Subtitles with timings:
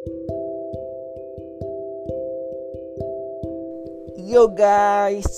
[0.00, 0.16] Yo
[4.56, 5.28] guys,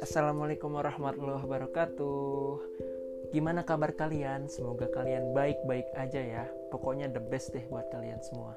[0.00, 2.56] Assalamualaikum warahmatullahi wabarakatuh.
[3.36, 4.48] Gimana kabar kalian?
[4.48, 6.44] Semoga kalian baik-baik aja ya.
[6.72, 8.56] Pokoknya the best deh buat kalian semua.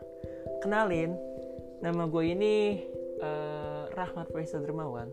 [0.63, 1.19] Kenalin,
[1.83, 2.87] nama gue ini
[3.19, 5.11] uh, Rahmat Faisal Dermawan.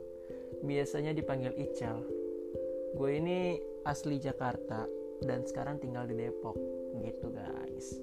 [0.62, 2.07] Biasanya dipanggil Ical.
[2.95, 4.87] Gue ini asli Jakarta
[5.27, 6.55] Dan sekarang tinggal di Depok.
[7.03, 7.99] Gitu guys.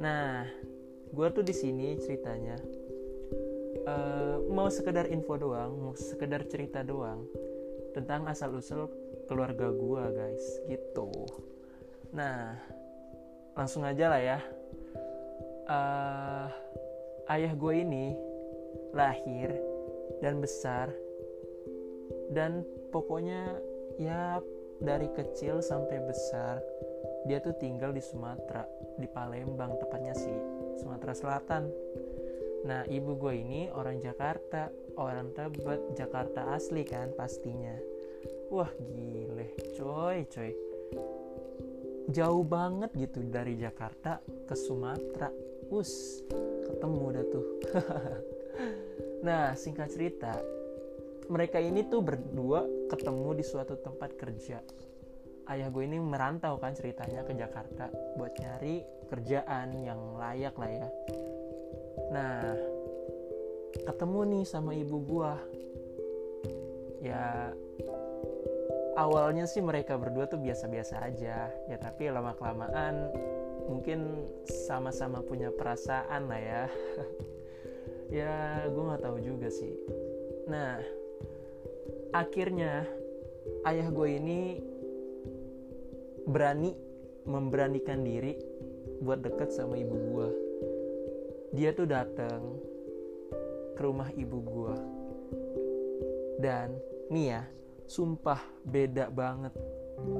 [0.00, 0.48] Nah,
[1.08, 2.56] gue tuh di sini ceritanya
[3.88, 7.24] uh, mau sekedar info doang, mau sekedar cerita doang
[7.96, 8.88] tentang asal usul
[9.26, 11.10] keluarga gue guys, gitu.
[12.12, 12.56] Nah,
[13.56, 14.38] langsung aja lah ya.
[15.68, 16.48] Uh,
[17.28, 18.16] ayah gue ini
[18.96, 19.52] lahir
[20.24, 20.88] dan besar
[22.32, 23.60] dan pokoknya
[24.00, 24.40] ya
[24.80, 26.64] dari kecil sampai besar
[27.28, 28.64] dia tuh tinggal di Sumatera
[28.96, 30.38] di Palembang tepatnya sih
[30.78, 31.68] Sumatera Selatan
[32.66, 34.66] Nah, ibu gue ini orang Jakarta,
[34.98, 37.76] orang Tebet, Jakarta asli kan pastinya.
[38.50, 40.50] Wah, gile, coy, coy.
[42.08, 45.30] Jauh banget gitu dari Jakarta ke Sumatera.
[45.68, 46.24] Us,
[46.64, 47.46] ketemu dah tuh.
[49.28, 50.40] nah, singkat cerita,
[51.28, 54.64] mereka ini tuh berdua ketemu di suatu tempat kerja.
[55.48, 57.88] Ayah gue ini merantau kan ceritanya ke Jakarta
[58.20, 60.88] buat nyari kerjaan yang layak lah ya.
[62.12, 62.52] Nah
[63.88, 65.40] ketemu nih sama ibu gua.
[67.00, 67.56] Ya
[69.00, 71.48] awalnya sih mereka berdua tuh biasa-biasa aja.
[71.48, 73.08] Ya tapi lama kelamaan
[73.72, 76.64] mungkin sama-sama punya perasaan lah ya.
[78.08, 79.84] Ya gue nggak tahu juga sih.
[80.48, 80.80] Nah
[82.16, 82.88] akhirnya
[83.68, 84.40] ayah gue ini
[86.28, 86.76] berani
[87.24, 88.36] memberanikan diri
[89.00, 90.28] buat deket sama ibu gue
[91.52, 92.60] dia tuh datang
[93.72, 94.76] ke rumah ibu gua.
[96.38, 96.76] Dan
[97.08, 97.42] nih ya
[97.88, 99.56] sumpah beda banget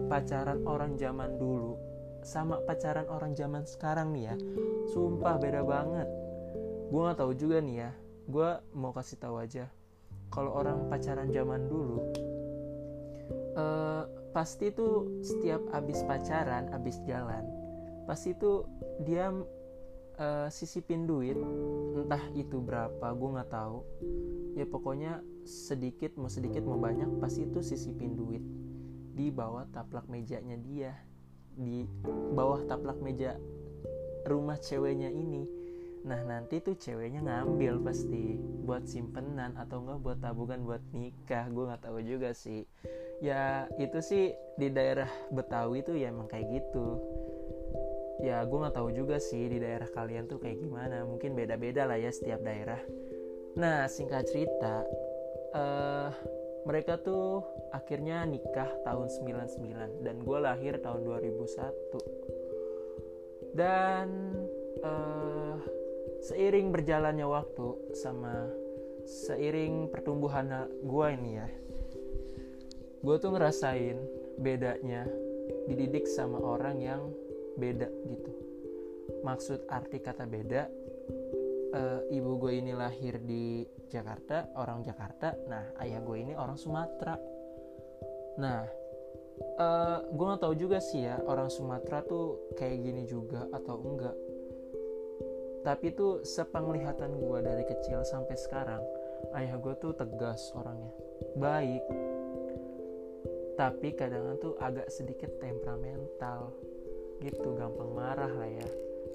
[0.09, 1.77] pacaran orang zaman dulu
[2.25, 4.37] sama pacaran orang zaman sekarang nih ya.
[4.91, 6.09] Sumpah beda banget.
[6.89, 7.91] Gua nggak tahu juga nih ya.
[8.25, 9.69] Gua mau kasih tahu aja.
[10.33, 11.99] Kalau orang pacaran zaman dulu
[13.57, 14.05] uh,
[14.39, 17.43] pasti tuh setiap abis pacaran abis jalan
[18.07, 18.71] pasti tuh
[19.03, 21.35] dia uh, sisipin duit
[21.99, 23.83] entah itu berapa gue nggak tahu.
[24.55, 28.43] Ya pokoknya sedikit mau sedikit mau banyak pasti itu sisipin duit
[29.19, 30.95] di bawah taplak mejanya dia
[31.59, 31.83] di
[32.39, 33.35] bawah taplak meja
[34.23, 35.58] rumah ceweknya ini
[36.09, 41.53] nah nanti tuh ceweknya ngambil pasti buat simpenan atau enggak buat tabungan buat nikah.
[41.53, 42.65] Gue nggak tahu juga sih.
[43.21, 46.97] Ya itu sih di daerah Betawi tuh ya emang kayak gitu.
[48.25, 51.05] Ya gue nggak tahu juga sih di daerah kalian tuh kayak gimana.
[51.05, 52.81] Mungkin beda-beda lah ya setiap daerah.
[53.61, 54.89] Nah singkat cerita
[55.53, 56.09] uh,
[56.65, 64.09] mereka tuh akhirnya nikah tahun 99 dan gue lahir tahun 2001 dan
[64.85, 65.57] uh,
[66.25, 68.49] seiring berjalannya waktu sama
[69.07, 71.49] seiring pertumbuhan gue ini ya
[72.99, 73.99] gue tuh ngerasain
[74.39, 75.07] bedanya
[75.69, 77.03] dididik sama orang yang
[77.59, 78.33] beda gitu.
[79.27, 80.63] Maksud arti kata beda
[81.75, 81.83] e,
[82.15, 85.35] ibu gue ini lahir di Jakarta orang Jakarta.
[85.51, 87.19] Nah ayah gue ini orang Sumatera.
[88.39, 88.63] Nah
[89.39, 89.67] e,
[90.09, 94.17] gue nggak tahu juga sih ya orang Sumatera tuh kayak gini juga atau enggak
[95.67, 98.83] tapi tuh sepenglihatan gue dari kecil sampai sekarang
[99.35, 100.93] ayah gue tuh tegas orangnya.
[101.35, 101.85] Baik.
[103.59, 106.55] Tapi kadang tuh agak sedikit temperamental.
[107.19, 108.69] Gitu gampang marah lah ya.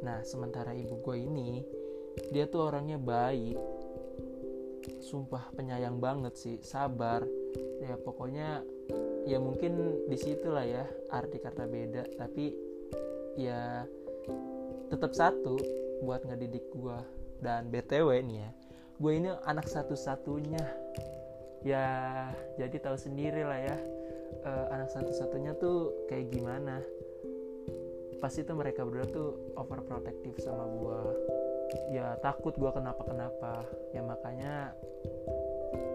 [0.03, 1.63] Nah sementara ibu gue ini
[2.29, 3.55] dia tuh orangnya baik.
[4.99, 7.23] Sumpah penyayang banget sih sabar.
[7.79, 8.67] Ya pokoknya
[9.23, 12.03] ya mungkin di situ lah ya arti kata beda.
[12.19, 12.45] Tapi
[13.39, 13.87] ya
[14.93, 15.57] tetap satu
[16.05, 16.97] buat ngedidik gue
[17.41, 18.49] dan btw nih ya
[19.03, 20.63] gue ini anak satu-satunya.
[21.63, 21.87] Ya
[22.59, 23.77] jadi tahu sendiri lah ya
[24.43, 26.83] uh, anak satu-satunya tuh kayak gimana.
[28.19, 29.29] Pasti tuh mereka berdua tuh
[29.59, 30.99] overprotective sama gue
[31.89, 33.65] ya takut gue kenapa kenapa
[33.97, 34.77] ya makanya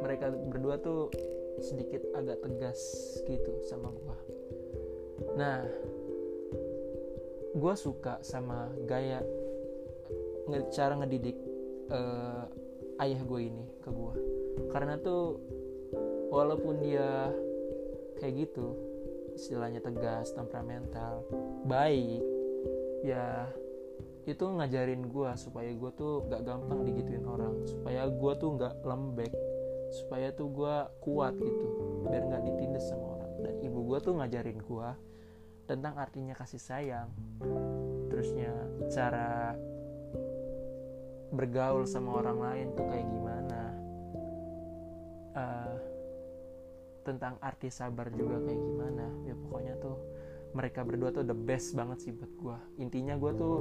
[0.02, 1.06] mereka berdua tuh
[1.62, 2.80] sedikit agak tegas
[3.22, 4.18] gitu sama gue
[5.38, 5.62] nah
[7.58, 9.20] gue suka sama gaya
[10.72, 11.37] cara ngedidik
[11.93, 12.49] uh,
[13.05, 14.14] ayah gue ini ke gue
[14.72, 15.43] karena tuh
[16.32, 17.28] walaupun dia
[18.22, 18.75] kayak gitu
[19.37, 21.22] istilahnya tegas temperamental
[21.69, 22.25] baik
[23.06, 23.46] ya
[24.28, 27.64] itu ngajarin gue supaya gue tuh gak gampang digituin orang.
[27.64, 29.32] Supaya gue tuh gak lembek.
[29.88, 31.66] Supaya tuh gue kuat gitu
[32.04, 33.32] biar nggak ditindas sama orang.
[33.40, 34.88] Dan ibu gue tuh ngajarin gue
[35.68, 37.12] tentang artinya kasih sayang
[38.08, 38.50] terusnya
[38.88, 39.52] cara
[41.28, 43.62] bergaul sama orang lain tuh kayak gimana.
[45.36, 45.76] Uh,
[47.04, 49.06] tentang arti sabar juga kayak gimana.
[49.28, 49.96] Ya pokoknya tuh
[50.56, 53.54] mereka berdua tuh the best banget sih buat gue intinya gue tuh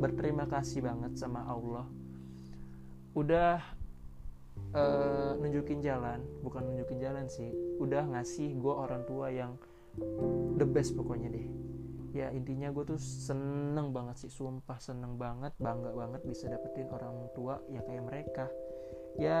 [0.00, 1.84] berterima kasih banget sama Allah.
[3.12, 3.60] Udah
[4.72, 9.60] uh, nunjukin jalan bukan nunjukin jalan sih udah ngasih gue orang tua yang
[10.58, 11.46] the best pokoknya deh.
[12.10, 17.30] Ya intinya gue tuh seneng banget sih sumpah seneng banget bangga banget bisa dapetin orang
[17.34, 18.46] tua ya kayak mereka.
[19.18, 19.40] Ya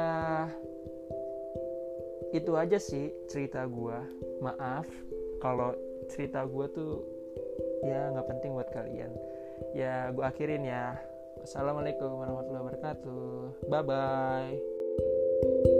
[2.30, 3.98] itu aja sih cerita gue
[4.38, 4.86] maaf
[5.42, 5.74] kalau
[6.06, 7.02] cerita gue tuh
[7.82, 9.10] ya nggak penting buat kalian.
[9.74, 10.94] Ya gue akhirin ya.
[11.42, 13.66] Assalamualaikum warahmatullahi wabarakatuh.
[13.66, 15.79] Bye bye